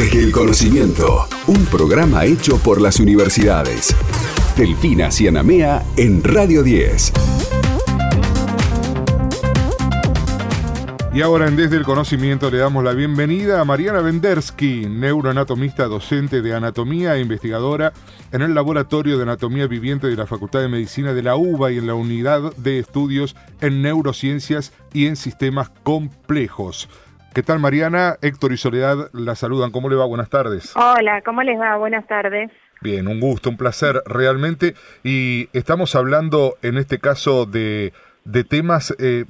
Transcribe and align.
Desde 0.00 0.24
el 0.24 0.32
conocimiento, 0.32 1.26
un 1.46 1.66
programa 1.66 2.24
hecho 2.24 2.56
por 2.56 2.80
las 2.80 3.00
universidades. 3.00 3.94
Delfina 4.56 5.10
Cianamea 5.10 5.84
en 5.98 6.24
Radio 6.24 6.62
10. 6.62 7.12
Y 11.12 11.20
ahora 11.20 11.48
en 11.48 11.56
Desde 11.56 11.76
el 11.76 11.84
Conocimiento 11.84 12.50
le 12.50 12.56
damos 12.56 12.82
la 12.82 12.94
bienvenida 12.94 13.60
a 13.60 13.66
Mariana 13.66 14.00
Vendersky, 14.00 14.86
neuroanatomista, 14.86 15.84
docente 15.84 16.40
de 16.40 16.54
anatomía 16.54 17.16
e 17.16 17.20
investigadora 17.20 17.92
en 18.32 18.40
el 18.40 18.54
Laboratorio 18.54 19.18
de 19.18 19.24
Anatomía 19.24 19.66
Viviente 19.66 20.06
de 20.06 20.16
la 20.16 20.26
Facultad 20.26 20.60
de 20.60 20.68
Medicina 20.68 21.12
de 21.12 21.22
la 21.22 21.36
UBA 21.36 21.72
y 21.72 21.76
en 21.76 21.86
la 21.86 21.94
Unidad 21.94 22.56
de 22.56 22.78
Estudios 22.78 23.36
en 23.60 23.82
Neurociencias 23.82 24.72
y 24.94 25.08
en 25.08 25.16
Sistemas 25.16 25.70
Complejos. 25.82 26.88
¿Qué 27.32 27.44
tal 27.44 27.60
Mariana? 27.60 28.16
Héctor 28.22 28.52
y 28.52 28.56
Soledad 28.56 29.08
la 29.12 29.36
saludan. 29.36 29.70
¿Cómo 29.70 29.88
le 29.88 29.94
va? 29.94 30.04
Buenas 30.04 30.28
tardes. 30.28 30.74
Hola, 30.74 31.22
¿cómo 31.24 31.44
les 31.44 31.60
va? 31.60 31.76
Buenas 31.76 32.04
tardes. 32.08 32.50
Bien, 32.80 33.06
un 33.06 33.20
gusto, 33.20 33.50
un 33.50 33.56
placer 33.56 34.02
realmente. 34.04 34.74
Y 35.04 35.48
estamos 35.52 35.94
hablando 35.94 36.56
en 36.62 36.76
este 36.76 36.98
caso 36.98 37.46
de, 37.46 37.92
de 38.24 38.42
temas, 38.42 38.96
eh, 38.98 39.26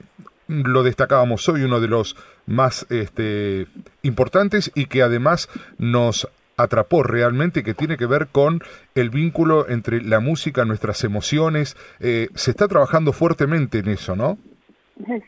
lo 0.49 0.83
destacábamos 0.83 1.47
hoy, 1.51 1.63
uno 1.63 1.79
de 1.79 1.89
los 1.89 2.17
más 2.47 2.87
este, 2.89 3.67
importantes 4.01 4.73
y 4.75 4.87
que 4.87 5.03
además 5.03 5.51
nos 5.77 6.27
atrapó 6.57 7.03
realmente, 7.03 7.63
que 7.63 7.75
tiene 7.75 7.99
que 7.99 8.07
ver 8.07 8.29
con 8.29 8.63
el 8.95 9.11
vínculo 9.11 9.69
entre 9.69 10.01
la 10.01 10.21
música, 10.21 10.65
nuestras 10.65 11.05
emociones. 11.05 11.77
Eh, 12.01 12.29
se 12.35 12.53
está 12.53 12.67
trabajando 12.67 13.13
fuertemente 13.13 13.81
en 13.81 13.89
eso, 13.89 14.17
¿no? 14.17 14.39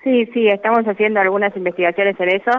Sí, 0.04 0.26
sí, 0.32 0.48
estamos 0.48 0.84
haciendo 0.84 1.20
algunas 1.20 1.56
investigaciones 1.56 2.18
en 2.18 2.28
eso. 2.28 2.50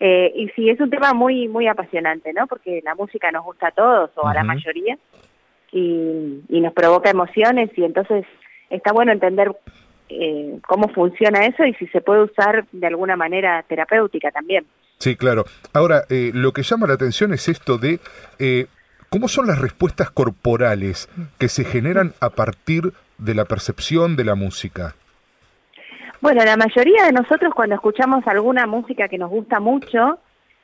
Eh, 0.00 0.32
y 0.34 0.48
sí, 0.50 0.70
es 0.70 0.80
un 0.80 0.90
tema 0.90 1.12
muy 1.12 1.46
muy 1.48 1.66
apasionante, 1.66 2.32
¿no? 2.32 2.46
Porque 2.46 2.80
la 2.82 2.94
música 2.94 3.30
nos 3.30 3.44
gusta 3.44 3.68
a 3.68 3.72
todos 3.72 4.10
o 4.16 4.26
a 4.26 4.34
la 4.34 4.42
mayoría 4.42 4.98
y, 5.72 6.42
y, 6.48 6.60
nos 6.60 6.72
provoca 6.72 7.10
emociones 7.10 7.70
y 7.76 7.84
entonces 7.84 8.24
está 8.70 8.92
bueno 8.92 9.12
entender 9.12 9.52
eh, 10.12 10.58
cómo 10.66 10.88
funciona 10.88 11.46
eso 11.46 11.64
y 11.64 11.72
si 11.74 11.86
se 11.88 12.00
puede 12.00 12.22
usar 12.22 12.66
de 12.72 12.86
alguna 12.86 13.14
manera 13.14 13.64
terapéutica 13.68 14.32
también. 14.32 14.66
Sí, 14.98 15.14
claro. 15.14 15.44
Ahora, 15.72 16.02
eh, 16.10 16.32
lo 16.34 16.52
que 16.52 16.62
llama 16.62 16.88
la 16.88 16.94
atención 16.94 17.32
es 17.32 17.48
esto 17.48 17.78
de 17.78 18.00
eh, 18.40 18.66
cómo 19.08 19.28
son 19.28 19.46
las 19.46 19.60
respuestas 19.60 20.10
corporales 20.10 21.08
que 21.38 21.48
se 21.48 21.64
generan 21.64 22.12
a 22.20 22.30
partir 22.30 22.92
de 23.18 23.34
la 23.34 23.44
percepción 23.44 24.16
de 24.16 24.24
la 24.24 24.34
música. 24.34 24.94
Bueno, 26.20 26.44
la 26.44 26.56
mayoría 26.56 27.04
de 27.06 27.12
nosotros 27.12 27.54
cuando 27.54 27.76
escuchamos 27.76 28.26
alguna 28.26 28.66
música 28.66 29.08
que 29.08 29.16
nos 29.16 29.30
gusta 29.30 29.58
mucho, 29.58 30.18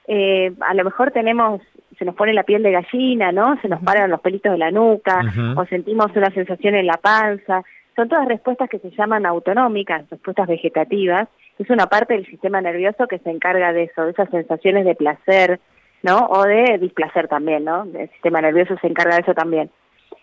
eh, 0.07 0.53
a 0.61 0.75
lo 0.75 0.85
mejor 0.85 1.12
tenemos, 1.12 1.62
se 1.99 2.05
nos 2.05 2.15
pone 2.15 2.35
la 2.35 2.43
piel 2.43 2.62
de 2.62 2.73
gallina, 2.73 3.33
¿no? 3.33 3.59
Se 3.62 3.69
nos 3.69 3.83
paran 3.83 4.11
los 4.11 4.21
pelitos 4.21 4.53
de 4.53 4.59
la 4.59 4.71
nuca, 4.71 5.23
o 5.57 5.65
sentimos 5.65 6.15
una 6.15 6.31
sensación 6.31 6.75
en 6.75 6.87
la 6.87 6.99
panza. 6.99 7.62
Son 7.97 8.07
todas 8.09 8.29
respuestas 8.29 8.69
que 8.69 8.79
se 8.81 8.91
llaman 8.91 9.25
autonómicas, 9.25 10.09
respuestas 10.11 10.47
vegetativas. 10.47 11.27
Es 11.59 11.71
una 11.71 11.87
parte 11.87 12.12
del 12.12 12.27
sistema 12.27 12.61
nervioso 12.61 13.09
que 13.09 13.19
se 13.21 13.31
encarga 13.31 13.73
de 13.73 13.84
eso, 13.84 14.05
de 14.05 14.11
esas 14.11 14.29
sensaciones 14.29 14.84
de 14.84 14.95
placer, 14.95 15.59
¿no? 16.03 16.27
O 16.27 16.45
de 16.45 16.77
displacer 16.79 17.29
también, 17.29 17.65
¿no? 17.65 17.84
El 17.95 18.11
sistema 18.11 18.43
nervioso 18.43 18.77
se 18.83 18.89
encarga 18.89 19.15
de 19.15 19.23
eso 19.23 19.33
también. 19.33 19.71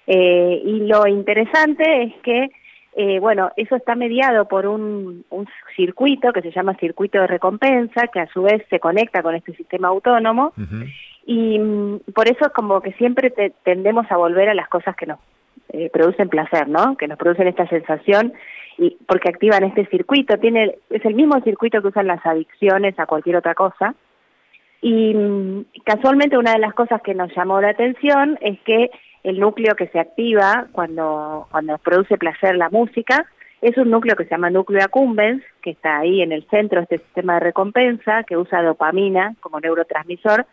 Eh, 0.05 0.61
y 0.63 0.81
lo 0.81 1.07
interesante 1.07 2.03
es 2.03 2.13
que 2.21 2.51
eh, 2.95 3.19
bueno, 3.19 3.51
eso 3.57 3.75
está 3.75 3.95
mediado 3.95 4.47
por 4.47 4.67
un, 4.67 5.25
circuito 5.75 6.31
que 6.31 6.41
se 6.41 6.51
llama 6.51 6.75
circuito 6.75 7.19
de 7.19 7.27
recompensa, 7.27 8.07
que 8.07 8.19
a 8.19 8.27
su 8.27 8.43
vez 8.43 8.63
se 8.69 8.79
conecta 8.79 9.23
con 9.23 9.33
este 9.33 9.53
sistema 9.55 9.87
autónomo, 9.87 10.53
y 11.25 11.57
mm, 11.57 12.01
por 12.13 12.27
eso 12.27 12.45
es 12.45 12.53
como 12.53 12.81
que 12.81 12.93
siempre 12.93 13.33
tendemos 13.63 14.05
a 14.11 14.17
volver 14.17 14.49
a 14.49 14.53
las 14.53 14.67
cosas 14.67 14.95
que 14.95 15.07
nos 15.07 15.19
eh, 15.69 15.89
producen 15.91 16.29
placer, 16.29 16.67
¿no? 16.67 16.95
Que 16.95 17.07
nos 17.07 17.17
producen 17.17 17.47
esta 17.47 17.67
sensación, 17.67 18.33
y 18.77 18.97
porque 19.07 19.29
activan 19.29 19.63
este 19.63 19.87
circuito, 19.87 20.37
tiene 20.37 20.75
es 20.91 21.03
el 21.05 21.15
mismo 21.15 21.39
circuito 21.41 21.81
que 21.81 21.87
usan 21.87 22.07
las 22.07 22.23
adicciones 22.25 22.97
a 22.99 23.07
cualquier 23.07 23.37
otra 23.37 23.55
cosa, 23.55 23.95
y 24.81 25.15
mm, 25.15 25.65
casualmente 25.83 26.37
una 26.37 26.53
de 26.53 26.59
las 26.59 26.75
cosas 26.75 27.01
que 27.01 27.15
nos 27.15 27.35
llamó 27.35 27.59
la 27.59 27.69
atención 27.69 28.37
es 28.41 28.59
que 28.59 28.91
el 29.23 29.39
núcleo 29.39 29.75
que 29.75 29.87
se 29.87 29.99
activa 29.99 30.67
cuando, 30.71 31.47
cuando 31.51 31.77
produce 31.77 32.17
placer 32.17 32.55
la 32.55 32.69
música, 32.69 33.25
es 33.61 33.77
un 33.77 33.89
núcleo 33.89 34.17
que 34.17 34.25
se 34.25 34.31
llama 34.31 34.49
núcleo 34.49 34.83
accumbens, 34.83 35.41
que 35.61 35.71
está 35.71 35.99
ahí 35.99 36.21
en 36.21 36.33
el 36.33 36.45
centro 36.49 36.79
de 36.79 36.83
este 36.83 36.97
sistema 36.97 37.35
de 37.35 37.39
recompensa, 37.39 38.23
que 38.23 38.35
usa 38.35 38.61
dopamina 38.61 39.35
como 39.39 39.61
neurotransmisor, 39.61 40.45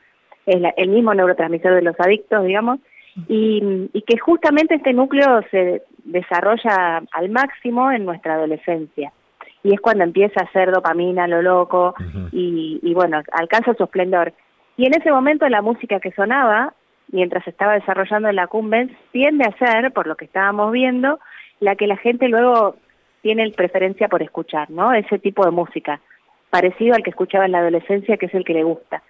es 0.46 0.62
el 0.76 0.88
mismo 0.88 1.12
neurotransmisor 1.12 1.74
de 1.74 1.82
los 1.82 1.98
adictos, 1.98 2.44
digamos, 2.44 2.78
y, 3.26 3.88
y, 3.92 4.02
que 4.02 4.16
justamente 4.18 4.76
este 4.76 4.92
núcleo 4.92 5.42
se 5.50 5.82
desarrolla 6.04 7.02
al 7.10 7.28
máximo 7.30 7.90
en 7.90 8.04
nuestra 8.04 8.34
adolescencia. 8.34 9.12
Y 9.64 9.74
es 9.74 9.80
cuando 9.80 10.04
empieza 10.04 10.40
a 10.40 10.44
hacer 10.44 10.70
dopamina, 10.70 11.26
lo 11.26 11.42
loco, 11.42 11.94
y, 12.32 12.78
y 12.80 12.94
bueno, 12.94 13.20
alcanza 13.32 13.74
su 13.74 13.84
esplendor. 13.84 14.32
Y 14.76 14.86
en 14.86 14.94
ese 14.94 15.10
momento 15.10 15.48
la 15.48 15.60
música 15.60 15.98
que 15.98 16.12
sonaba 16.12 16.72
mientras 17.12 17.46
estaba 17.46 17.74
desarrollando 17.74 18.30
la 18.32 18.46
Cumbens, 18.46 18.92
tiende 19.12 19.44
a 19.44 19.56
ser, 19.58 19.92
por 19.92 20.06
lo 20.06 20.16
que 20.16 20.24
estábamos 20.24 20.72
viendo, 20.72 21.18
la 21.60 21.76
que 21.76 21.86
la 21.86 21.96
gente 21.96 22.28
luego 22.28 22.76
tiene 23.22 23.50
preferencia 23.50 24.08
por 24.08 24.22
escuchar, 24.22 24.70
¿no? 24.70 24.92
Ese 24.92 25.18
tipo 25.18 25.44
de 25.44 25.50
música, 25.50 26.00
parecido 26.50 26.94
al 26.94 27.02
que 27.02 27.10
escuchaba 27.10 27.46
en 27.46 27.52
la 27.52 27.58
adolescencia, 27.58 28.16
que 28.16 28.26
es 28.26 28.34
el 28.34 28.44
que 28.44 28.54
le 28.54 28.64
gusta. 28.64 29.02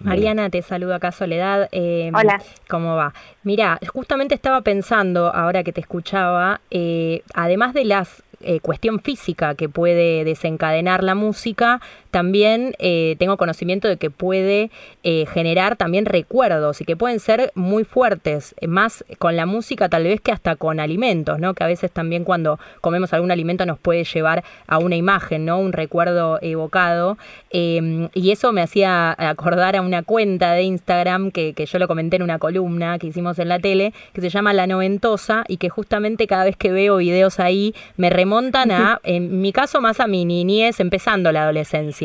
Mariana, 0.00 0.50
te 0.50 0.62
saludo 0.62 0.94
acá 0.94 1.12
Soledad. 1.12 1.68
Eh, 1.72 2.10
Hola. 2.14 2.40
¿Cómo 2.68 2.96
va? 2.96 3.12
Mira, 3.44 3.78
justamente 3.92 4.34
estaba 4.34 4.62
pensando, 4.62 5.32
ahora 5.32 5.62
que 5.62 5.72
te 5.72 5.80
escuchaba, 5.80 6.60
eh, 6.70 7.22
además 7.34 7.74
de 7.74 7.84
las 7.84 8.22
eh, 8.42 8.60
cuestión 8.60 9.00
física 9.00 9.54
que 9.54 9.68
puede 9.68 10.24
desencadenar 10.24 11.04
la 11.04 11.14
música, 11.14 11.80
también 12.10 12.74
eh, 12.78 13.16
tengo 13.18 13.36
conocimiento 13.36 13.88
de 13.88 13.96
que 13.96 14.10
puede 14.10 14.70
eh, 15.02 15.26
generar 15.32 15.76
también 15.76 16.06
recuerdos 16.06 16.80
y 16.80 16.84
que 16.84 16.96
pueden 16.96 17.20
ser 17.20 17.52
muy 17.54 17.84
fuertes, 17.84 18.54
más 18.66 19.04
con 19.18 19.36
la 19.36 19.46
música 19.46 19.88
tal 19.88 20.04
vez 20.04 20.20
que 20.20 20.32
hasta 20.32 20.56
con 20.56 20.80
alimentos, 20.80 21.38
¿no? 21.38 21.54
Que 21.54 21.64
a 21.64 21.66
veces 21.66 21.90
también 21.90 22.24
cuando 22.24 22.58
comemos 22.80 23.12
algún 23.12 23.30
alimento 23.30 23.66
nos 23.66 23.78
puede 23.78 24.04
llevar 24.04 24.44
a 24.66 24.78
una 24.78 24.96
imagen, 24.96 25.44
¿no? 25.44 25.58
Un 25.58 25.72
recuerdo 25.72 26.38
evocado. 26.42 27.18
Em, 27.50 28.08
y 28.14 28.30
eso 28.30 28.52
me 28.52 28.62
hacía 28.62 29.14
acordar 29.16 29.76
a 29.76 29.82
una 29.82 30.02
cuenta 30.02 30.52
de 30.52 30.62
Instagram 30.62 31.30
que, 31.30 31.52
que 31.54 31.66
yo 31.66 31.78
lo 31.78 31.88
comenté 31.88 32.16
en 32.16 32.22
una 32.22 32.38
columna 32.38 32.98
que 32.98 33.06
hicimos 33.08 33.38
en 33.38 33.48
la 33.48 33.58
tele, 33.58 33.92
que 34.12 34.20
se 34.20 34.30
llama 34.30 34.52
La 34.52 34.66
Noventosa 34.66 35.44
y 35.48 35.56
que 35.56 35.68
justamente 35.68 36.26
cada 36.26 36.44
vez 36.44 36.56
que 36.56 36.72
veo 36.72 36.96
videos 36.96 37.40
ahí 37.40 37.74
me 37.96 38.10
remontan 38.10 38.70
a, 38.70 39.00
en 39.04 39.40
mi 39.40 39.52
caso 39.52 39.80
más 39.80 40.00
a 40.00 40.06
mi 40.06 40.24
niñez, 40.24 40.80
empezando 40.80 41.32
la 41.32 41.42
adolescencia. 41.42 41.99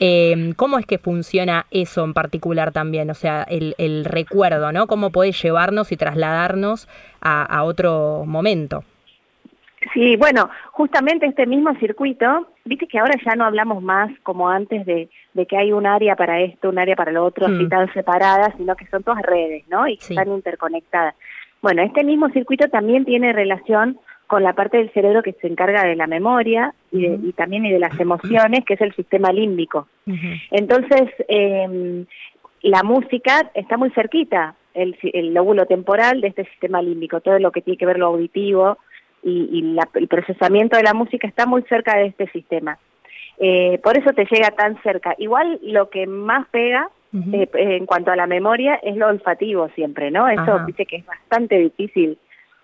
Eh, 0.00 0.52
¿Cómo 0.56 0.78
es 0.78 0.86
que 0.86 0.98
funciona 0.98 1.66
eso 1.70 2.04
en 2.04 2.14
particular 2.14 2.72
también? 2.72 3.10
O 3.10 3.14
sea, 3.14 3.42
el, 3.42 4.04
recuerdo, 4.04 4.72
¿no? 4.72 4.86
¿Cómo 4.86 5.10
puede 5.10 5.32
llevarnos 5.32 5.92
y 5.92 5.96
trasladarnos 5.96 6.88
a, 7.20 7.62
otro 7.64 8.24
momento? 8.26 8.84
Sí, 9.92 10.16
bueno, 10.16 10.48
justamente 10.70 11.26
este 11.26 11.46
mismo 11.46 11.74
circuito, 11.76 12.48
viste 12.64 12.86
que 12.86 12.98
ahora 12.98 13.14
ya 13.24 13.34
no 13.34 13.44
hablamos 13.44 13.82
más 13.82 14.10
como 14.22 14.48
antes 14.48 14.86
de, 14.86 15.08
que 15.48 15.56
hay 15.56 15.72
un 15.72 15.86
área 15.86 16.14
para 16.14 16.40
esto, 16.40 16.68
un 16.68 16.78
área 16.78 16.94
para 16.94 17.10
lo 17.10 17.24
otro, 17.24 17.46
así 17.46 17.64
mm. 17.64 17.68
tan 17.68 17.92
separadas, 17.92 18.54
sino 18.56 18.76
que 18.76 18.86
son 18.86 19.02
todas 19.02 19.22
redes, 19.22 19.64
¿no? 19.68 19.88
Y 19.88 19.94
están 19.94 20.28
interconectadas. 20.28 21.14
Bueno, 21.62 21.82
este 21.82 22.04
mismo 22.04 22.28
circuito 22.30 22.68
también 22.68 23.04
tiene 23.04 23.32
relación 23.32 23.98
con 24.26 24.42
la 24.42 24.54
parte 24.54 24.78
del 24.78 24.92
cerebro 24.92 25.22
que 25.22 25.34
se 25.34 25.46
encarga 25.46 25.84
de 25.84 25.96
la 25.96 26.06
memoria 26.06 26.74
y, 26.90 27.32
también 27.32 27.66
y 27.66 27.72
de 27.72 27.78
las 27.78 27.98
emociones, 28.00 28.64
que 28.64 28.74
es 28.74 28.80
el 28.80 28.94
sistema 28.94 29.32
límbico. 29.32 29.88
Entonces, 30.50 31.10
eh, 31.28 32.04
la 32.62 32.82
música 32.82 33.50
está 33.54 33.76
muy 33.76 33.90
cerquita, 33.90 34.54
el, 34.74 34.96
lóbulo 35.34 35.66
temporal 35.66 36.20
de 36.20 36.28
este 36.28 36.44
sistema 36.46 36.80
límbico, 36.80 37.20
todo 37.20 37.38
lo 37.38 37.52
que 37.52 37.60
tiene 37.60 37.76
que 37.76 37.86
ver 37.86 37.98
lo 37.98 38.06
auditivo 38.06 38.78
y, 39.22 39.76
el 39.94 40.08
procesamiento 40.08 40.76
de 40.76 40.82
la 40.82 40.94
música 40.94 41.26
está 41.26 41.46
muy 41.46 41.62
cerca 41.62 41.96
de 41.96 42.06
este 42.06 42.28
sistema. 42.30 42.78
Eh, 43.38 43.80
por 43.82 43.96
eso 43.96 44.12
te 44.12 44.26
llega 44.30 44.50
tan 44.50 44.80
cerca. 44.82 45.14
Igual 45.18 45.58
lo 45.62 45.90
que 45.90 46.06
más 46.06 46.46
pega 46.48 46.88
eh, 47.32 47.48
en 47.52 47.86
cuanto 47.86 48.10
a 48.10 48.16
la 48.16 48.26
memoria 48.26 48.76
es 48.82 48.96
lo 48.96 49.08
olfativo 49.08 49.68
siempre, 49.74 50.10
¿no? 50.10 50.28
Eso 50.28 50.60
dice 50.66 50.86
que 50.86 50.96
es 50.96 51.06
bastante 51.06 51.58
difícil 51.58 52.18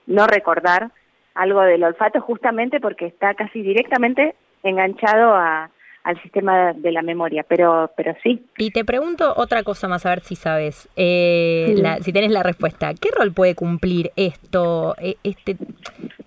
no 0.06 0.26
recordar 0.26 0.90
algo 1.38 1.62
del 1.62 1.84
olfato 1.84 2.20
justamente 2.20 2.80
porque 2.80 3.06
está 3.06 3.32
casi 3.34 3.62
directamente 3.62 4.34
enganchado 4.64 5.34
a, 5.34 5.70
al 6.02 6.20
sistema 6.20 6.72
de 6.72 6.90
la 6.90 7.02
memoria, 7.02 7.44
pero, 7.48 7.92
pero 7.96 8.14
sí. 8.24 8.44
Y 8.58 8.72
te 8.72 8.84
pregunto 8.84 9.34
otra 9.36 9.62
cosa 9.62 9.86
más, 9.86 10.04
a 10.04 10.10
ver 10.10 10.20
si 10.20 10.34
sabes, 10.34 10.88
eh, 10.96 11.80
si 12.00 12.12
tienes 12.12 12.32
la 12.32 12.42
respuesta. 12.42 12.92
¿Qué 12.94 13.10
rol 13.16 13.32
puede 13.32 13.54
cumplir 13.54 14.10
esto, 14.16 14.96
e, 14.98 15.16
este, 15.22 15.56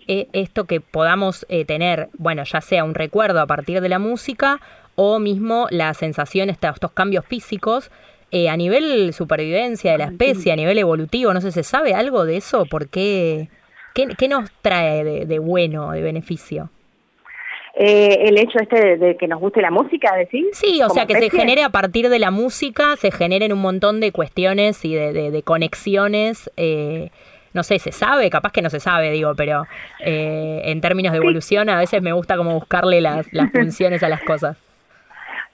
e, 0.07 0.29
esto 0.31 0.63
que 0.63 0.79
podamos 0.79 1.45
eh, 1.49 1.65
tener, 1.65 2.07
bueno, 2.17 2.43
ya 2.45 2.61
sea 2.61 2.85
un 2.85 2.95
recuerdo 2.95 3.41
a 3.41 3.47
partir 3.47 3.81
de 3.81 3.89
la 3.89 3.99
música 3.99 4.61
o 4.95 5.19
mismo 5.19 5.67
la 5.71 5.93
sensación, 5.93 6.49
estos 6.49 6.91
cambios 6.91 7.25
físicos 7.25 7.91
eh, 8.31 8.47
a 8.47 8.55
nivel 8.55 9.11
supervivencia 9.11 9.91
de 9.91 9.97
la 9.97 10.05
especie, 10.05 10.53
a 10.53 10.55
nivel 10.55 10.77
evolutivo, 10.77 11.33
no 11.33 11.41
sé, 11.41 11.51
¿se 11.51 11.63
sabe 11.63 11.93
algo 11.93 12.23
de 12.23 12.37
eso? 12.37 12.65
¿Por 12.65 12.87
qué? 12.87 13.49
¿Qué, 13.93 14.27
nos 14.27 14.51
trae 14.61 15.03
de, 15.03 15.39
bueno, 15.39 15.91
de 15.91 16.01
beneficio? 16.01 16.69
Eh, 17.73 18.27
el 18.27 18.38
hecho 18.38 18.59
este 18.59 18.97
de, 18.97 19.17
que 19.17 19.27
nos 19.27 19.39
guste 19.39 19.61
la 19.61 19.71
música, 19.71 20.15
decir. 20.15 20.45
Sí, 20.51 20.81
o 20.83 20.89
sea, 20.89 21.05
que 21.05 21.15
se 21.15 21.29
genere 21.29 21.63
a 21.63 21.69
partir 21.69 22.09
de 22.09 22.19
la 22.19 22.31
música, 22.31 22.95
se 22.97 23.11
generen 23.11 23.53
un 23.53 23.61
montón 23.61 23.99
de 23.99 24.11
cuestiones 24.11 24.83
y 24.83 24.93
de, 24.93 25.43
conexiones. 25.43 26.51
Eh, 26.57 27.09
no 27.53 27.63
sé, 27.63 27.79
se 27.79 27.91
sabe, 27.91 28.29
capaz 28.29 28.51
que 28.51 28.61
no 28.61 28.69
se 28.69 28.79
sabe, 28.79 29.11
digo, 29.11 29.33
pero 29.35 29.65
eh, 29.99 30.61
en 30.65 30.81
términos 30.81 31.11
de 31.11 31.17
evolución 31.17 31.69
a 31.69 31.79
veces 31.79 32.01
me 32.01 32.13
gusta 32.13 32.38
como 32.38 32.53
buscarle 32.53 33.01
las, 33.01 33.27
funciones 33.53 34.03
a 34.03 34.09
las 34.09 34.21
cosas. 34.23 34.57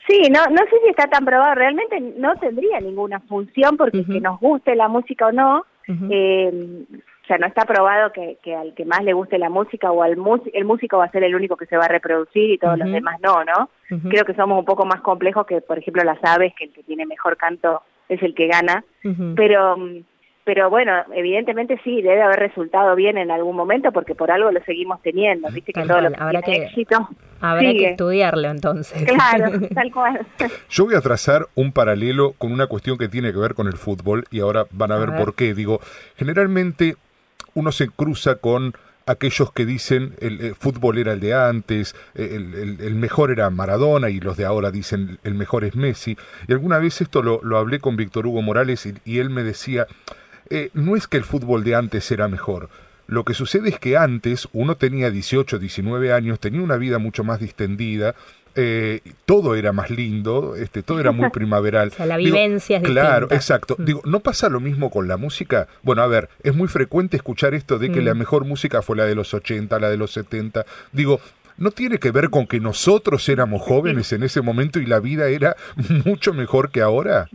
Sí, 0.08 0.30
no, 0.30 0.40
no 0.46 0.58
sé 0.70 0.76
si 0.84 0.90
está 0.90 1.08
tan 1.08 1.26
probado, 1.26 1.56
realmente 1.56 2.00
no 2.00 2.36
tendría 2.38 2.80
ninguna 2.80 3.20
función 3.22 3.76
porque 3.76 4.06
que 4.06 4.22
nos 4.22 4.40
guste 4.40 4.76
la 4.76 4.88
música 4.88 5.28
o 5.28 5.32
no, 5.34 5.66
eh, 6.10 6.86
o 7.28 7.30
sea, 7.30 7.38
no 7.40 7.48
está 7.48 7.66
probado 7.66 8.14
que, 8.14 8.38
que, 8.42 8.56
al 8.56 8.74
que 8.74 8.86
más 8.86 9.04
le 9.04 9.12
guste 9.12 9.38
la 9.38 9.50
música 9.50 9.92
o 9.92 10.02
al 10.02 10.14
el 10.54 10.66
músico 10.66 10.98
va 10.98 11.06
a 11.06 11.12
ser 11.12 11.26
el 11.26 11.36
único 11.36 11.58
que 11.58 11.66
se 11.66 11.76
va 11.76 11.84
a 11.84 11.90
reproducir 11.90 12.52
y 12.52 12.58
todos 12.58 12.78
los 12.78 12.90
demás 12.90 13.20
no, 13.22 13.44
¿no? 13.44 13.70
Creo 14.10 14.24
que 14.24 14.34
somos 14.34 14.58
un 14.58 14.64
poco 14.64 14.86
más 14.86 15.02
complejos 15.02 15.46
que, 15.46 15.60
por 15.60 15.78
ejemplo, 15.78 16.06
las 16.06 16.24
aves, 16.24 16.54
que 16.58 16.64
el 16.64 16.72
que 16.72 16.84
tiene 16.84 17.06
mejor 17.06 17.36
canto 17.36 17.82
es 18.08 18.24
el 18.24 18.34
que 18.34 18.48
gana, 18.48 18.86
pero 19.36 19.76
pero 20.46 20.70
bueno, 20.70 20.94
evidentemente 21.14 21.78
sí, 21.84 22.02
debe 22.02 22.22
haber 22.22 22.40
resultado 22.40 22.96
bien 22.96 23.18
en 23.18 23.30
algún 23.30 23.58
momento 23.58 23.92
porque 23.92 24.16
por 24.16 24.32
algo 24.32 24.50
lo 24.50 24.64
seguimos 24.64 25.02
teniendo, 25.02 25.50
viste 25.52 25.74
que 25.74 25.84
todo 25.84 26.00
lo 26.00 26.10
que 26.10 26.16
habrá 26.18 26.42
que, 26.42 26.64
éxito 26.64 27.10
Habrá 27.42 27.72
que 27.74 27.90
estudiarlo 27.90 28.50
entonces. 28.50 29.04
Claro, 29.04 29.60
tal 29.76 29.92
cual. 29.92 30.26
Yo 30.70 30.86
voy 30.86 30.96
a 30.96 31.02
trazar 31.02 31.48
un 31.56 31.74
paralelo 31.74 32.32
con 32.38 32.54
una 32.54 32.68
cuestión 32.68 32.98
que 32.98 33.10
tiene 33.10 33.34
que 33.34 33.40
ver 33.40 33.56
con 33.56 33.68
el 33.68 33.74
fútbol 33.74 34.24
y 34.32 34.40
ahora 34.40 34.66
van 34.72 34.94
a 34.94 34.98
ver, 34.98 35.18
por 35.18 35.36
qué. 35.36 35.54
Digo, 35.54 35.82
generalmente 36.16 36.96
uno 37.58 37.72
se 37.72 37.88
cruza 37.88 38.36
con 38.36 38.76
aquellos 39.08 39.52
que 39.52 39.66
dicen 39.66 40.14
el, 40.20 40.54
fútbol 40.54 41.00
era 41.00 41.14
el 41.14 41.20
de 41.20 41.34
antes, 41.34 41.96
el, 42.14 42.94
mejor 42.96 43.32
era 43.32 43.50
Maradona 43.50 44.12
y 44.12 44.20
los 44.20 44.38
de 44.38 44.46
ahora 44.46 44.70
dicen 44.70 45.18
el 45.24 45.34
mejor 45.34 45.64
es 45.64 45.76
Messi. 45.76 46.16
Y 46.48 46.52
alguna 46.54 46.78
vez 46.78 47.02
esto 47.02 47.24
lo, 47.24 47.42
lo 47.42 47.58
hablé 47.58 47.80
con 47.80 47.96
Víctor 47.96 48.28
Hugo 48.28 48.44
Morales 48.44 48.88
y 49.06 49.18
él 49.18 49.32
me 49.32 49.42
decía, 49.44 49.88
eh, 50.52 50.70
no 50.74 50.96
es 50.96 51.08
que 51.08 51.18
el 51.18 51.24
fútbol 51.24 51.64
de 51.64 51.74
antes 51.74 52.12
era 52.12 52.28
mejor. 52.28 52.70
Lo 53.08 53.26
que 53.26 53.34
sucede 53.34 53.70
es 53.70 53.80
que 53.80 53.98
antes 53.98 54.48
uno 54.54 54.76
tenía 54.76 55.10
18, 55.10 55.58
19 55.58 56.14
años, 56.14 56.40
tenía 56.40 56.62
una 56.62 56.78
vida 56.78 57.00
mucho 57.00 57.24
más 57.24 57.40
distendida, 57.40 58.14
eh, 58.60 59.02
todo 59.26 59.56
era 59.56 59.72
más 59.72 59.92
lindo, 59.92 60.56
este, 60.56 60.82
todo 60.82 61.00
era 61.00 61.12
muy 61.12 61.30
primaveral. 61.32 61.92
o 61.98 62.06
la 62.06 62.18
vivencia 62.18 62.78
es 62.78 62.84
Claro, 62.84 63.28
exacto. 63.30 63.76
Mm. 63.78 63.86
Digo, 63.86 64.02
¿no 64.06 64.20
pasa 64.20 64.50
lo 64.50 64.60
mismo 64.60 64.90
con 64.90 65.08
la 65.08 65.18
música? 65.18 65.68
Bueno, 65.84 66.02
a 66.02 66.08
ver, 66.08 66.30
es 66.44 66.56
muy 66.56 66.68
frecuente 66.68 67.18
escuchar 67.18 67.54
esto 67.54 67.78
de 67.78 67.92
que 67.92 68.02
la 68.02 68.16
mm. 68.16 68.18
mejor 68.18 68.46
música 68.46 68.82
fue 68.82 68.98
la 68.98 69.06
de 69.06 69.16
los 69.16 69.34
80, 69.34 69.80
la 69.80 69.90
de 69.90 69.98
los 69.98 70.12
70. 70.12 70.66
Digo, 70.92 71.20
¿no 71.58 71.70
tiene 71.72 72.00
que 72.00 72.10
ver 72.10 72.32
con 72.32 72.48
que 72.48 72.60
nosotros 72.60 73.30
éramos 73.30 73.62
jóvenes 73.62 74.12
en 74.12 74.24
ese 74.24 74.42
momento 74.42 74.80
y 74.80 74.88
la 74.88 75.00
vida 75.00 75.28
era 75.28 75.56
mucho 76.06 76.34
mejor 76.34 76.72
que 76.72 76.82
ahora? 76.82 77.28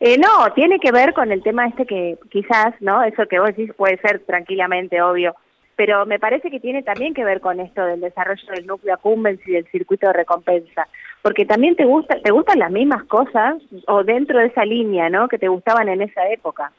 Eh, 0.00 0.18
no, 0.18 0.50
tiene 0.54 0.80
que 0.80 0.92
ver 0.92 1.12
con 1.12 1.30
el 1.30 1.42
tema 1.42 1.68
este 1.68 1.86
que 1.86 2.18
quizás, 2.30 2.74
¿no? 2.80 3.04
Eso 3.04 3.26
que 3.26 3.38
vos 3.38 3.48
decís 3.48 3.70
puede 3.76 3.98
ser 3.98 4.20
tranquilamente 4.26 5.00
obvio, 5.02 5.36
pero 5.80 6.04
me 6.04 6.18
parece 6.18 6.50
que 6.50 6.60
tiene 6.60 6.82
también 6.82 7.14
que 7.14 7.24
ver 7.24 7.40
con 7.40 7.58
esto 7.58 7.82
del 7.82 8.02
desarrollo 8.02 8.46
del 8.54 8.66
núcleo 8.66 8.92
accumbens 8.92 9.40
y 9.48 9.52
del 9.52 9.66
circuito 9.68 10.08
de 10.08 10.12
recompensa, 10.12 10.86
porque 11.22 11.46
también 11.46 11.74
te 11.74 11.86
gusta, 11.86 12.20
te 12.20 12.30
gustan 12.32 12.58
las 12.58 12.70
mismas 12.70 13.04
cosas 13.04 13.56
o 13.86 14.04
dentro 14.04 14.40
de 14.40 14.48
esa 14.48 14.66
línea, 14.66 15.08
¿no? 15.08 15.26
Que 15.26 15.38
te 15.38 15.48
gustaban 15.48 15.88
en 15.88 16.02
esa 16.02 16.28
época. 16.28 16.70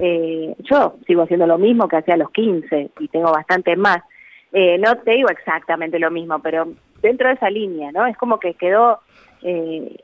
eh, 0.00 0.54
yo 0.60 0.94
sigo 1.06 1.24
haciendo 1.24 1.46
lo 1.46 1.58
mismo 1.58 1.86
que 1.86 1.98
hacía 1.98 2.14
a 2.14 2.16
los 2.16 2.30
15 2.30 2.92
y 2.98 3.08
tengo 3.08 3.30
bastante 3.30 3.76
más. 3.76 3.98
Eh, 4.54 4.78
no 4.78 4.96
te 5.02 5.10
digo 5.10 5.28
exactamente 5.28 5.98
lo 5.98 6.10
mismo, 6.10 6.38
pero 6.38 6.66
dentro 7.02 7.28
de 7.28 7.34
esa 7.34 7.50
línea, 7.50 7.92
¿no? 7.92 8.06
Es 8.06 8.16
como 8.16 8.40
que 8.40 8.54
quedó 8.54 9.00
eh, 9.42 9.98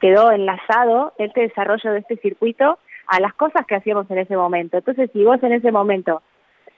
quedó 0.00 0.32
enlazado 0.32 1.12
este 1.18 1.42
desarrollo 1.42 1.92
de 1.92 1.98
este 1.98 2.16
circuito 2.16 2.78
a 3.08 3.20
las 3.20 3.34
cosas 3.34 3.66
que 3.66 3.74
hacíamos 3.74 4.10
en 4.10 4.16
ese 4.16 4.38
momento. 4.38 4.78
Entonces, 4.78 5.10
si 5.12 5.22
vos 5.22 5.42
en 5.42 5.52
ese 5.52 5.70
momento 5.70 6.22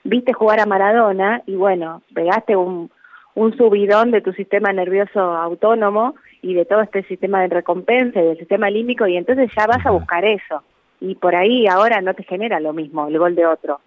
viste 0.07 0.33
jugar 0.33 0.59
a 0.59 0.65
Maradona 0.65 1.41
y 1.45 1.55
bueno, 1.55 2.01
pegaste 2.13 2.55
un, 2.55 2.89
un 3.35 3.55
subidón 3.57 4.11
de 4.11 4.21
tu 4.21 4.33
sistema 4.33 4.71
nervioso 4.73 5.19
autónomo 5.19 6.15
y 6.41 6.53
de 6.53 6.65
todo 6.65 6.81
este 6.81 7.03
sistema 7.03 7.41
de 7.41 7.47
recompensa 7.49 8.21
y 8.21 8.25
del 8.25 8.37
sistema 8.37 8.69
límbico 8.69 9.05
y 9.07 9.17
entonces 9.17 9.51
ya 9.55 9.67
vas 9.67 9.85
a 9.85 9.91
buscar 9.91 10.25
eso. 10.25 10.63
Y 10.99 11.15
por 11.15 11.35
ahí 11.35 11.67
ahora 11.67 12.01
no 12.01 12.13
te 12.13 12.23
genera 12.23 12.59
lo 12.59 12.73
mismo 12.73 13.07
el 13.07 13.19
gol 13.19 13.35
de 13.35 13.45
otro. 13.45 13.79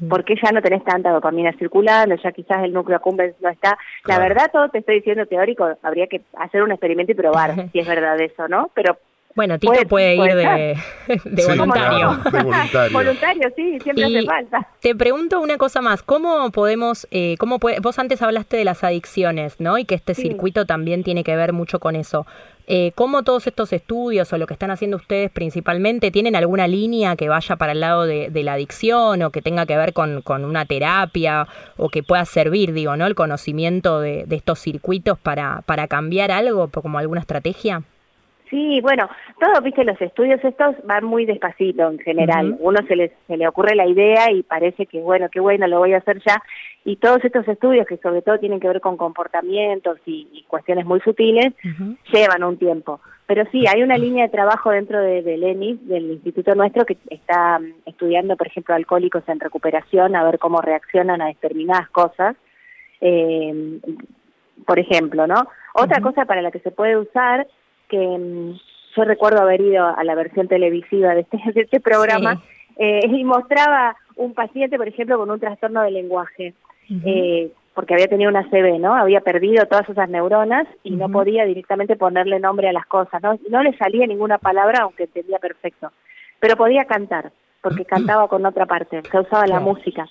Mm. 0.00 0.08
porque 0.08 0.34
ya 0.42 0.50
no 0.50 0.62
tenés 0.62 0.82
tanta 0.82 1.10
dopamina 1.10 1.52
circulando, 1.58 2.14
ya 2.16 2.32
quizás 2.32 2.64
el 2.64 2.72
núcleo 2.72 2.96
accumbens 2.96 3.34
no 3.40 3.50
está. 3.50 3.76
La 4.06 4.18
verdad, 4.18 4.50
todo 4.50 4.68
te 4.70 4.78
estoy 4.78 4.96
diciendo 4.96 5.26
teórico, 5.26 5.68
habría 5.82 6.06
que 6.06 6.22
hacer 6.38 6.62
un 6.62 6.72
experimento 6.72 7.12
y 7.12 7.16
probar 7.16 7.54
si 7.72 7.78
es 7.78 7.86
verdad 7.86 8.18
eso, 8.20 8.48
¿no? 8.48 8.70
Pero 8.74 8.96
bueno, 9.34 9.58
Tito 9.58 9.72
puede, 9.88 10.16
ir 10.16 10.34
de, 11.24 11.46
voluntario. 11.46 12.18
voluntario. 12.92 13.52
sí, 13.54 13.78
siempre 13.80 14.04
hace 14.04 14.22
falta. 14.24 14.68
Te 14.80 14.94
pregunto 14.94 15.40
una 15.40 15.56
cosa 15.56 15.80
más, 15.80 16.02
¿cómo 16.02 16.50
podemos, 16.50 17.06
eh, 17.10 17.36
cómo 17.38 17.60
puede, 17.60 17.78
vos 17.80 17.98
antes 17.98 18.22
hablaste 18.22 18.56
de 18.56 18.64
las 18.64 18.82
adicciones, 18.82 19.60
¿no? 19.60 19.78
Y 19.78 19.84
que 19.84 19.94
este 19.94 20.14
circuito 20.14 20.66
también 20.66 21.04
tiene 21.04 21.22
que 21.22 21.36
ver 21.36 21.52
mucho 21.52 21.78
con 21.78 21.94
eso. 21.94 22.26
Eh, 22.66 22.92
¿Cómo 22.94 23.22
todos 23.22 23.46
estos 23.46 23.72
estudios 23.72 24.32
o 24.32 24.38
lo 24.38 24.46
que 24.46 24.54
están 24.54 24.70
haciendo 24.70 24.96
ustedes 24.96 25.30
principalmente 25.30 26.10
tienen 26.10 26.36
alguna 26.36 26.68
línea 26.68 27.16
que 27.16 27.28
vaya 27.28 27.56
para 27.56 27.72
el 27.72 27.80
lado 27.80 28.06
de, 28.06 28.30
la 28.44 28.52
adicción 28.54 29.22
o 29.22 29.30
que 29.30 29.42
tenga 29.42 29.66
que 29.66 29.76
ver 29.76 29.92
con, 29.92 30.22
una 30.44 30.64
terapia 30.66 31.46
o 31.76 31.88
que 31.88 32.02
pueda 32.02 32.24
servir, 32.24 32.72
digo, 32.72 32.96
¿no? 32.96 33.06
El 33.06 33.14
conocimiento 33.14 34.00
de, 34.00 34.24
de 34.26 34.36
estos 34.36 34.60
circuitos 34.60 35.18
para, 35.18 35.62
para 35.66 35.88
cambiar 35.88 36.30
algo, 36.30 36.68
como 36.68 36.98
alguna 36.98 37.20
estrategia. 37.20 37.82
Sí, 38.50 38.80
bueno, 38.80 39.08
todos, 39.38 39.62
viste, 39.62 39.84
los 39.84 40.00
estudios 40.02 40.42
estos 40.42 40.74
van 40.82 41.04
muy 41.04 41.24
despacito 41.24 41.88
en 41.88 42.00
general. 42.00 42.56
Uno 42.58 42.80
se 42.88 42.96
le, 42.96 43.12
se 43.28 43.36
le 43.36 43.46
ocurre 43.46 43.76
la 43.76 43.86
idea 43.86 44.32
y 44.32 44.42
parece 44.42 44.86
que, 44.86 45.00
bueno, 45.00 45.28
qué 45.30 45.38
bueno, 45.38 45.68
lo 45.68 45.78
voy 45.78 45.92
a 45.94 45.98
hacer 45.98 46.20
ya. 46.26 46.42
Y 46.84 46.96
todos 46.96 47.24
estos 47.24 47.46
estudios, 47.46 47.86
que 47.86 47.96
sobre 47.98 48.22
todo 48.22 48.38
tienen 48.40 48.58
que 48.58 48.66
ver 48.66 48.80
con 48.80 48.96
comportamientos 48.96 49.98
y, 50.04 50.44
cuestiones 50.48 50.84
muy 50.84 50.98
sutiles, 51.00 51.54
llevan 52.12 52.42
un 52.42 52.58
tiempo. 52.58 53.00
Pero 53.26 53.44
sí, 53.52 53.66
hay 53.72 53.84
una 53.84 53.96
línea 53.96 54.24
de 54.24 54.32
trabajo 54.32 54.70
dentro 54.70 55.00
de, 55.00 55.22
del 55.22 55.44
ENIS, 55.44 55.86
del 55.86 56.10
instituto 56.10 56.52
nuestro, 56.56 56.84
que 56.84 56.98
está 57.08 57.60
mm, 57.60 57.74
estudiando, 57.86 58.36
por 58.36 58.48
ejemplo, 58.48 58.74
alcohólicos 58.74 59.22
en 59.28 59.38
recuperación, 59.38 60.16
a 60.16 60.24
ver 60.24 60.40
cómo 60.40 60.60
reaccionan 60.60 61.22
a 61.22 61.26
determinadas 61.26 61.88
cosas. 61.90 62.34
Eh, 63.00 63.78
por 64.66 64.80
ejemplo, 64.80 65.28
¿no? 65.28 65.46
Otra 65.74 66.00
cosa 66.00 66.24
para 66.24 66.42
la 66.42 66.50
que 66.50 66.58
se 66.58 66.70
puede 66.70 66.96
usar 66.96 67.46
que 67.90 67.98
mm, 67.98 68.58
yo 68.96 69.04
recuerdo 69.04 69.42
haber 69.42 69.60
ido 69.60 69.86
a 69.86 70.02
la 70.04 70.14
versión 70.14 70.48
televisiva 70.48 71.14
de 71.14 71.20
este, 71.20 71.38
este 71.54 71.80
programa 71.80 72.42
eh, 72.78 73.00
y 73.06 73.24
mostraba 73.24 73.96
un 74.16 74.32
paciente, 74.32 74.78
por 74.78 74.88
ejemplo, 74.88 75.18
con 75.18 75.30
un 75.30 75.40
trastorno 75.40 75.82
de 75.82 75.90
lenguaje, 75.90 76.54
eh, 77.04 77.50
porque 77.74 77.94
había 77.94 78.08
tenido 78.08 78.30
una 78.30 78.48
CB, 78.50 78.78
¿no? 78.80 78.94
Había 78.94 79.20
perdido 79.20 79.64
todas 79.66 79.88
esas 79.88 80.08
neuronas 80.08 80.66
y 80.82 80.90
no 80.90 81.08
podía 81.08 81.44
directamente 81.44 81.96
ponerle 81.96 82.40
nombre 82.40 82.68
a 82.68 82.72
las 82.72 82.86
cosas, 82.86 83.22
¿no? 83.22 83.38
No 83.48 83.62
le 83.62 83.76
salía 83.76 84.06
ninguna 84.06 84.38
palabra, 84.38 84.80
aunque 84.82 85.04
entendía 85.04 85.38
perfecto, 85.38 85.92
pero 86.40 86.56
podía 86.56 86.84
cantar, 86.84 87.32
porque 87.62 87.84
cantaba 87.84 88.28
con 88.28 88.44
otra 88.44 88.66
parte, 88.66 89.02
se 89.10 89.20
usaba 89.20 89.46
la 89.46 89.60
música. 89.60 90.06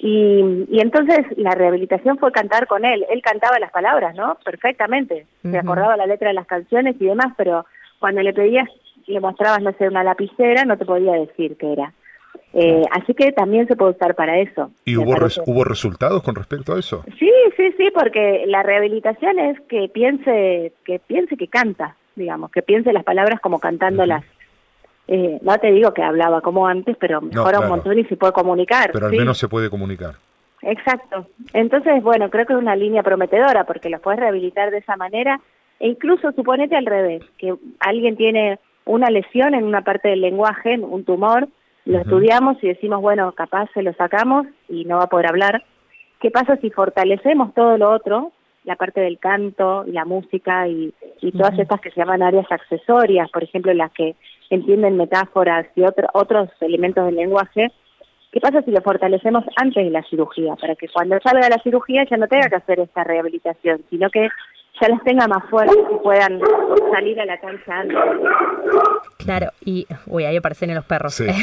Y, 0.00 0.66
y, 0.70 0.80
entonces 0.80 1.26
la 1.36 1.50
rehabilitación 1.52 2.18
fue 2.18 2.30
cantar 2.30 2.66
con 2.66 2.84
él. 2.84 3.04
Él 3.10 3.20
cantaba 3.22 3.58
las 3.58 3.72
palabras, 3.72 4.14
¿no? 4.14 4.38
Perfectamente. 4.44 5.26
Se 5.42 5.58
acordaba 5.58 5.96
la 5.96 6.06
letra 6.06 6.28
de 6.28 6.34
las 6.34 6.46
canciones 6.46 6.96
y 7.00 7.06
demás, 7.06 7.32
pero 7.36 7.66
cuando 7.98 8.22
le 8.22 8.32
pedías, 8.32 8.68
le 9.06 9.20
mostrabas, 9.20 9.60
no 9.62 9.72
sé, 9.72 9.88
una 9.88 10.04
lapicera, 10.04 10.64
no 10.64 10.76
te 10.76 10.84
podía 10.84 11.12
decir 11.12 11.56
qué 11.56 11.72
era. 11.72 11.92
Eh, 12.54 12.82
así 12.92 13.12
que 13.14 13.32
también 13.32 13.66
se 13.66 13.76
puede 13.76 13.92
usar 13.92 14.14
para 14.14 14.38
eso. 14.38 14.70
¿Y 14.84 14.96
hubo, 14.96 15.14
hubo 15.46 15.64
resultados 15.64 16.22
con 16.22 16.34
respecto 16.34 16.74
a 16.74 16.78
eso? 16.78 17.04
Sí, 17.18 17.30
sí, 17.56 17.74
sí, 17.76 17.90
porque 17.92 18.44
la 18.46 18.62
rehabilitación 18.62 19.38
es 19.38 19.60
que 19.68 19.88
piense 19.88 20.72
que 20.84 20.98
piense 20.98 21.36
que 21.36 21.48
canta, 21.48 21.96
digamos, 22.16 22.50
que 22.50 22.62
piense 22.62 22.92
las 22.92 23.04
palabras 23.04 23.40
como 23.40 23.58
cantándolas. 23.58 24.24
Eh, 25.08 25.38
no 25.40 25.58
te 25.58 25.72
digo 25.72 25.94
que 25.94 26.02
hablaba 26.02 26.42
como 26.42 26.66
antes, 26.66 26.96
pero 27.00 27.22
mejora 27.22 27.60
un 27.60 27.68
montón 27.68 27.98
y 27.98 28.04
se 28.04 28.16
puede 28.16 28.34
comunicar. 28.34 28.90
Pero 28.92 29.06
al 29.06 29.12
menos 29.12 29.38
se 29.38 29.48
puede 29.48 29.70
comunicar. 29.70 30.16
Exacto. 30.62 31.26
Entonces, 31.54 32.02
bueno, 32.02 32.28
creo 32.28 32.44
que 32.44 32.52
es 32.52 32.58
una 32.58 32.76
línea 32.76 33.02
prometedora 33.02 33.64
porque 33.64 33.88
los 33.88 34.00
puedes 34.00 34.20
rehabilitar 34.20 34.70
de 34.70 34.78
esa 34.78 34.96
manera 34.96 35.40
e 35.80 35.88
incluso 35.88 36.32
suponete 36.32 36.76
al 36.76 36.86
revés, 36.86 37.22
que 37.38 37.54
alguien 37.80 38.16
tiene 38.16 38.58
una 38.84 39.08
lesión 39.10 39.54
en 39.54 39.64
una 39.64 39.82
parte 39.82 40.08
del 40.08 40.20
lenguaje, 40.20 40.78
un 40.78 41.04
tumor, 41.04 41.48
lo 41.84 41.98
estudiamos 41.98 42.62
y 42.62 42.68
decimos, 42.68 43.00
bueno, 43.00 43.32
capaz 43.32 43.70
se 43.72 43.82
lo 43.82 43.94
sacamos 43.94 44.46
y 44.68 44.84
no 44.84 44.98
va 44.98 45.04
a 45.04 45.08
poder 45.08 45.28
hablar. 45.28 45.64
¿Qué 46.20 46.30
pasa 46.30 46.56
si 46.56 46.70
fortalecemos 46.70 47.54
todo 47.54 47.78
lo 47.78 47.90
otro 47.90 48.32
la 48.64 48.76
parte 48.76 49.00
del 49.00 49.18
canto 49.18 49.84
y 49.86 49.92
la 49.92 50.04
música 50.04 50.68
y, 50.68 50.92
y 51.22 51.32
todas 51.32 51.58
estas 51.58 51.80
que 51.80 51.90
se 51.90 52.00
llaman 52.00 52.22
áreas 52.22 52.50
accesorias, 52.50 53.30
por 53.30 53.42
ejemplo, 53.42 53.72
las 53.72 53.90
que 53.92 54.16
entienden 54.50 54.96
metáforas 54.96 55.66
y 55.76 55.82
otro, 55.82 56.08
otros 56.12 56.48
elementos 56.60 57.04
del 57.06 57.16
lenguaje, 57.16 57.72
¿Qué 58.30 58.40
pasa 58.40 58.60
si 58.62 58.70
lo 58.70 58.82
fortalecemos 58.82 59.44
antes 59.56 59.82
de 59.82 59.90
la 59.90 60.02
cirugía? 60.02 60.54
Para 60.56 60.74
que 60.76 60.86
cuando 60.88 61.18
salga 61.20 61.48
la 61.48 61.62
cirugía 61.62 62.04
ya 62.04 62.18
no 62.18 62.28
tenga 62.28 62.50
que 62.50 62.56
hacer 62.56 62.78
esta 62.80 63.02
rehabilitación, 63.02 63.82
sino 63.88 64.10
que 64.10 64.28
ya 64.80 64.88
las 64.88 65.02
tenga 65.04 65.26
más 65.28 65.44
fuertes 65.50 65.76
y 65.92 66.02
puedan 66.02 66.40
salir 66.92 67.20
a 67.20 67.24
la 67.26 67.38
cancha 67.38 67.80
antes. 67.80 67.96
Claro, 69.18 69.50
y 69.64 69.86
uy, 70.06 70.24
ahí 70.24 70.36
aparecen 70.36 70.74
los 70.74 70.84
perros. 70.84 71.14
Sí. 71.14 71.26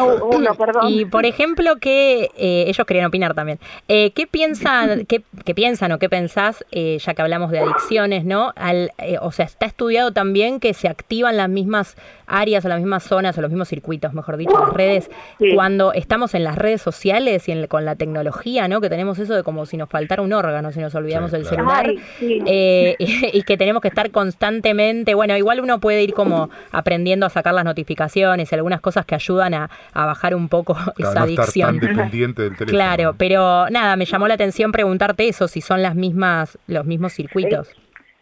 Oh, 0.00 0.30
uno, 0.36 0.54
perdón. 0.54 0.82
Y 0.88 1.04
por 1.06 1.26
ejemplo, 1.26 1.76
que 1.76 2.30
eh, 2.36 2.64
ellos 2.68 2.86
querían 2.86 3.06
opinar 3.06 3.34
también. 3.34 3.58
Eh, 3.88 4.12
¿Qué 4.12 4.26
piensan, 4.26 5.06
qué, 5.06 5.22
qué 5.44 5.54
piensan 5.54 5.90
o 5.92 5.98
qué 5.98 6.08
pensás, 6.08 6.64
eh, 6.70 6.98
ya 7.00 7.14
que 7.14 7.22
hablamos 7.22 7.50
de 7.50 7.58
adicciones, 7.60 8.24
no? 8.24 8.52
Al, 8.56 8.92
eh, 8.98 9.16
o 9.20 9.32
sea, 9.32 9.44
está 9.46 9.66
estudiado 9.66 10.12
también 10.12 10.60
que 10.60 10.74
se 10.74 10.86
activan 10.88 11.36
las 11.36 11.48
mismas 11.48 11.96
áreas 12.26 12.64
o 12.64 12.68
las 12.68 12.78
mismas 12.78 13.02
zonas 13.02 13.36
o 13.38 13.40
los 13.40 13.50
mismos 13.50 13.68
circuitos, 13.68 14.12
mejor 14.14 14.36
dicho, 14.36 14.56
las 14.58 14.72
redes, 14.72 15.10
Sí. 15.38 15.54
cuando 15.54 15.92
estamos 15.92 16.34
en 16.34 16.44
las 16.44 16.56
redes 16.56 16.80
sociales 16.82 17.48
y 17.48 17.52
en- 17.52 17.66
con 17.66 17.84
la 17.84 17.96
tecnología, 17.96 18.68
¿no? 18.68 18.80
Que 18.80 18.88
tenemos 18.90 19.18
eso 19.18 19.34
de 19.34 19.42
como 19.42 19.66
si 19.66 19.76
nos 19.76 19.88
faltara 19.88 20.22
un 20.22 20.32
órgano, 20.32 20.70
si 20.70 20.80
nos 20.80 20.94
olvidamos 20.94 21.30
Sí, 21.30 21.38
del 21.38 21.46
claro. 21.46 21.56
celular. 21.56 21.86
Ay, 21.88 21.98
sí. 22.18 22.42
Eh, 22.86 22.96
y, 22.98 23.38
y 23.38 23.42
que 23.42 23.56
tenemos 23.56 23.82
que 23.82 23.88
estar 23.88 24.10
constantemente, 24.10 25.14
bueno, 25.14 25.36
igual 25.36 25.60
uno 25.60 25.80
puede 25.80 26.02
ir 26.02 26.14
como 26.14 26.50
aprendiendo 26.72 27.26
a 27.26 27.30
sacar 27.30 27.54
las 27.54 27.64
notificaciones 27.64 28.50
y 28.50 28.54
algunas 28.54 28.80
cosas 28.80 29.04
que 29.06 29.14
ayudan 29.14 29.54
a, 29.54 29.70
a 29.92 30.06
bajar 30.06 30.34
un 30.34 30.48
poco 30.48 30.74
Claro, 30.74 30.92
esa 30.98 31.20
no 31.20 31.26
estar 31.26 31.44
adicción. 31.44 31.78
tan 31.80 31.88
dependiente 31.96 32.42
del 32.42 32.56
teléfono. 32.56 32.78
Claro, 32.78 33.14
pero 33.18 33.68
nada, 33.70 33.96
me 33.96 34.04
llamó 34.04 34.28
la 34.28 34.34
atención 34.34 34.72
preguntarte 34.72 35.28
eso, 35.28 35.48
si 35.48 35.60
son 35.60 35.82
las 35.82 35.94
mismas, 35.94 36.58
los 36.66 36.84
mismos 36.86 37.12
circuitos. 37.12 37.68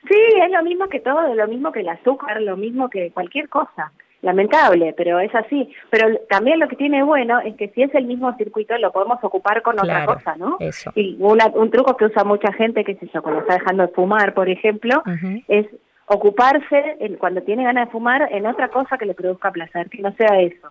Sí, 0.08 0.14
es 0.44 0.50
lo 0.52 0.62
mismo 0.62 0.88
que 0.88 1.00
todo, 1.00 1.34
lo 1.34 1.48
mismo 1.48 1.72
que 1.72 1.80
el 1.80 1.88
azúcar, 1.88 2.40
lo 2.40 2.56
mismo 2.56 2.88
que 2.88 3.10
cualquier 3.10 3.48
cosa. 3.48 3.90
Lamentable, 4.22 4.94
pero 4.96 5.20
es 5.20 5.32
así. 5.34 5.70
Pero 5.90 6.08
también 6.28 6.58
lo 6.58 6.68
que 6.68 6.76
tiene 6.76 7.02
bueno 7.02 7.38
es 7.40 7.54
que 7.56 7.68
si 7.68 7.82
es 7.82 7.94
el 7.94 8.06
mismo 8.06 8.34
circuito 8.36 8.76
lo 8.78 8.90
podemos 8.90 9.18
ocupar 9.22 9.62
con 9.62 9.76
Claro, 9.76 10.02
otra 10.12 10.14
cosa, 10.14 10.36
¿no? 10.36 10.56
eso. 10.60 10.90
Y 10.94 11.16
una- 11.20 11.46
un 11.54 11.70
truco 11.70 11.96
que 11.96 12.06
usa 12.06 12.24
mucha 12.24 12.52
gente, 12.54 12.82
que 12.84 12.92
es 12.92 13.02
eso, 13.02 13.22
cuando 13.22 13.40
está 13.42 13.54
dejando 13.54 13.86
de 13.86 13.92
fumar, 13.92 14.34
por 14.34 14.48
ejemplo, 14.48 15.02
es 15.48 15.66
ocuparse 16.08 16.96
en- 17.00 17.16
cuando 17.16 17.42
tiene 17.42 17.64
ganas 17.64 17.86
de 17.86 17.92
fumar 17.92 18.28
en 18.32 18.46
otra 18.46 18.68
cosa 18.68 18.96
que 18.96 19.06
le 19.06 19.14
produzca 19.14 19.50
placer, 19.50 19.88
que 19.90 20.00
no 20.02 20.12
sea 20.12 20.40
eso, 20.40 20.68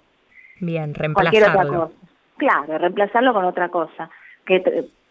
Bien, 0.59 0.93
cualquier 1.13 1.43
otra 1.43 1.63
reemplazarlo. 1.63 1.87
cosa. 1.89 1.95
Claro, 2.37 2.77
reemplazarlo 2.77 3.33
con 3.33 3.45
otra 3.45 3.69
cosa, 3.69 4.09
que 4.45 4.55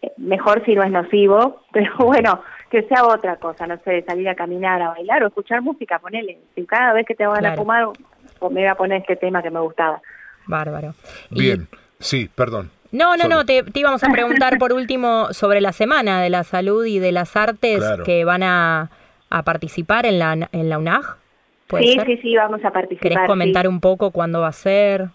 eh, 0.01 0.11
mejor 0.17 0.63
si 0.65 0.75
no 0.75 0.83
es 0.83 0.91
nocivo, 0.91 1.61
pero 1.71 1.91
bueno, 1.99 2.41
que 2.69 2.83
sea 2.83 3.05
otra 3.05 3.37
cosa, 3.37 3.65
no 3.65 3.77
sé, 3.77 4.03
salir 4.03 4.27
a 4.29 4.35
caminar, 4.35 4.81
a 4.81 4.89
bailar 4.89 5.23
o 5.23 5.27
escuchar 5.27 5.61
música, 5.61 5.99
ponele. 5.99 6.37
Si 6.55 6.65
cada 6.65 6.93
vez 6.93 7.05
que 7.05 7.15
te 7.15 7.25
van 7.25 7.37
a 7.45 7.49
Claro. 7.53 7.55
fumar, 7.61 7.87
me 8.41 8.61
voy 8.61 8.65
a 8.65 8.75
poner 8.75 9.01
este 9.01 9.15
tema 9.15 9.41
que 9.43 9.49
me 9.51 9.59
gustaba. 9.59 10.01
Bárbaro. 10.47 10.93
Y- 11.31 11.41
Bien, 11.41 11.67
sí, 11.99 12.29
perdón. 12.33 12.71
No, 12.91 13.17
no, 13.17 13.23
Solo. 13.23 13.35
no, 13.37 13.45
te, 13.45 13.63
te 13.63 13.79
íbamos 13.79 14.03
a 14.03 14.09
preguntar 14.09 14.57
por 14.57 14.71
último 14.71 15.27
sobre 15.33 15.59
la 15.59 15.73
Semana 15.73 16.21
de 16.21 16.29
la 16.29 16.43
Salud 16.43 16.85
y 16.85 16.99
de 16.99 17.11
las 17.11 17.35
Artes 17.35 17.79
Claro. 17.79 18.03
que 18.05 18.23
van 18.23 18.43
a, 18.43 18.89
a 19.29 19.43
participar 19.43 20.05
en 20.05 20.19
la, 20.19 20.47
en 20.51 20.69
la 20.69 20.77
UNAG. 20.77 21.03
¿Puede 21.67 21.83
Sí, 21.83 21.93
ser? 21.95 22.05
sí, 22.05 22.17
sí, 22.21 22.35
vamos 22.35 22.63
a 22.63 22.71
participar. 22.71 23.01
¿Querés 23.01 23.19
sí. 23.21 23.27
comentar 23.27 23.67
un 23.67 23.79
poco 23.81 24.11
cuándo 24.11 24.41
va 24.41 24.47
a 24.49 24.51
ser? 24.53 25.07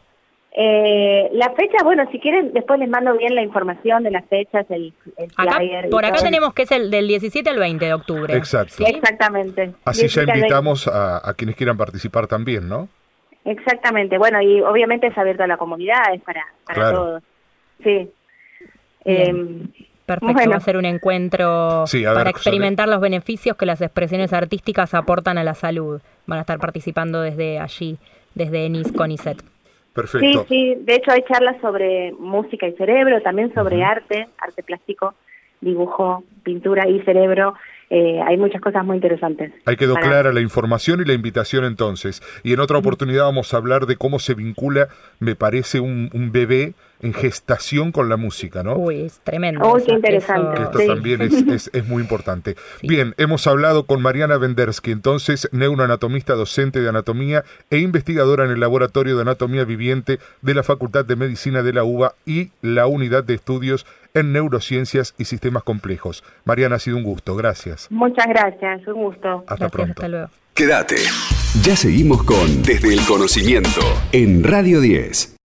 Eh, 0.53 1.31
la 1.33 1.53
fecha, 1.53 1.77
bueno, 1.85 2.03
si 2.11 2.19
quieren, 2.19 2.53
después 2.53 2.81
les 2.81 2.89
mando 2.89 3.17
bien 3.17 3.37
la 3.37 3.43
información 3.43 4.03
de 4.03 4.11
las 4.11 4.25
fechas, 4.27 4.67
el, 4.69 4.93
el 5.17 5.31
Acá, 5.37 5.57
flyer. 5.59 5.89
por 5.91 6.05
acá 6.05 6.17
todo. 6.17 6.25
tenemos 6.25 6.53
que 6.55 6.63
es 6.63 6.73
el 6.73 6.91
del 6.91 7.07
17 7.07 7.49
al 7.49 7.59
20 7.61 7.85
de 7.87 7.95
octubre. 7.95 8.35
Exacto. 8.37 8.75
¿sí? 8.79 8.85
Exactamente. 8.85 9.73
Así 9.85 10.09
ya 10.09 10.09
17 10.09 10.21
al 10.23 10.27
20. 10.27 10.39
invitamos 10.41 10.89
a, 10.89 11.27
a 11.27 11.35
quienes 11.35 11.55
quieran 11.55 11.77
participar 11.77 12.27
también, 12.27 12.69
¿no? 12.69 12.89
Exactamente, 13.45 14.19
bueno, 14.19 14.41
y 14.43 14.61
obviamente 14.61 15.07
es 15.07 15.17
abierto 15.17 15.43
a 15.45 15.47
la 15.47 15.57
comunidad, 15.57 16.15
es 16.15 16.23
para, 16.23 16.45
para 16.67 16.75
Claro. 16.81 16.97
todos. 16.99 17.23
Sí. 17.83 18.11
Eh, 19.05 19.63
Perfecto, 20.07 20.33
Bueno. 20.35 20.51
va 20.51 20.57
a 20.57 20.61
ser 20.61 20.77
un 20.77 20.85
encuentro 20.87 21.87
Sí, 21.87 22.05
ver, 22.05 22.15
para 22.15 22.31
experimentar 22.31 22.89
los 22.89 23.01
beneficios 23.01 23.57
que 23.57 23.65
las 23.65 23.81
expresiones 23.81 24.33
artísticas 24.33 24.93
aportan 24.93 25.39
a 25.39 25.45
la 25.45 25.55
salud. 25.55 26.01
Van 26.27 26.39
a 26.39 26.41
estar 26.41 26.59
participando 26.59 27.21
desde 27.23 27.61
allí, 27.61 27.97
desde 28.35 28.67
ENIS 28.67 28.91
CONICET. 28.93 29.39
sí, 29.41 29.45
Perfecto. 29.95 30.47
sí, 30.49 30.75
de 30.81 30.95
hecho 30.97 31.13
hay 31.13 31.23
charlas 31.23 31.61
sobre 31.61 32.11
música 32.19 32.67
y 32.67 32.73
cerebro, 32.73 33.23
también 33.23 33.55
sobre 33.55 33.85
arte, 33.85 34.27
arte 34.39 34.63
plástico, 34.65 35.15
dibujo, 35.61 36.25
pintura 36.43 36.89
y 36.89 37.01
cerebro. 37.03 37.55
Eh, 37.91 38.21
hay 38.25 38.37
muchas 38.37 38.61
cosas 38.61 38.85
muy 38.85 38.97
interesantes. 38.97 39.53
Ahí 39.67 39.77
quedó 39.77 39.95
Para- 39.95 40.07
clara 40.07 40.33
la 40.33 40.41
información 40.41 41.01
y 41.01 41.05
la 41.05 41.13
invitación 41.13 41.65
entonces. 41.65 42.23
Y 42.45 42.53
en 42.53 42.61
otra 42.61 42.79
oportunidad 42.79 43.25
vamos 43.25 43.53
a 43.53 43.57
hablar 43.57 43.87
de 43.87 43.97
cómo 43.97 44.21
se 44.21 44.35
vincula, 44.35 44.89
me 45.19 45.35
parece, 45.35 45.81
un, 45.81 46.09
un 46.15 46.31
bebé 46.31 46.75
en 47.03 47.15
gestación 47.15 47.93
con 47.93 48.11
la 48.11 48.17
música, 48.19 48.63
¿no? 48.63 48.77
Uy, 48.77 49.03
es 49.07 49.21
tremendo. 49.25 49.67
Uy, 49.73 49.79
eso- 49.79 49.87
qué 49.87 49.93
interesante. 49.95 50.55
que 50.57 50.63
esto 50.65 50.79
Sí. 50.79 50.87
también 50.87 51.23
es, 51.23 51.33
es- 51.49 51.71
es 51.73 51.89
muy 51.89 52.03
importante. 52.03 52.55
Sí. 52.81 52.87
Bien, 52.89 53.15
hemos 53.17 53.47
hablado 53.47 53.87
con 53.87 54.01
Mariana 54.03 54.37
Vendersky, 54.39 54.93
entonces 54.93 55.49
neuroanatomista, 55.51 56.35
docente 56.35 56.81
de 56.81 56.89
anatomía 56.91 57.43
e 57.71 57.79
investigadora 57.79 58.45
en 58.45 58.51
el 58.53 58.61
Laboratorio 58.61 59.17
de 59.17 59.23
Anatomía 59.23 59.65
Viviente 59.65 60.19
de 60.43 60.55
la 60.55 60.63
Facultad 60.63 61.05
de 61.07 61.17
Medicina 61.17 61.63
de 61.63 61.73
la 61.73 61.85
UBA 61.85 62.15
y 62.27 62.51
la 62.63 62.87
Unidad 62.87 63.25
de 63.25 63.35
Estudios 63.35 63.85
en 64.15 64.33
Neurociencias 64.33 65.15
y 65.19 65.25
Sistemas 65.27 65.63
Complejos. 65.63 66.25
Mariana, 66.45 66.77
ha 66.77 66.79
sido 66.79 66.97
un 66.97 67.03
gusto, 67.05 67.37
gracias. 67.37 67.87
Muchas 67.91 68.27
gracias, 68.27 68.87
un 68.87 68.95
gusto. 68.95 69.29
Hasta 69.47 69.55
Gracias, 69.57 69.71
pronto. 69.73 69.93
hasta 69.93 70.09
luego. 70.09 70.29
Quédate. 70.55 70.97
Ya 71.63 71.75
seguimos 71.77 72.23
con 72.23 72.63
Desde 72.63 72.93
el 72.93 73.01
Conocimiento 73.07 73.81
en 74.13 74.43
Radio 74.45 74.81
10. 74.81 75.37